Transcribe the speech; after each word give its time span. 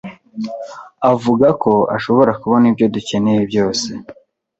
avuga 1.11 1.47
ko 1.63 1.73
ashobora 1.95 2.31
kubona 2.41 2.65
ibyo 2.71 2.85
dukeneye 2.95 3.41
byose. 3.49 3.89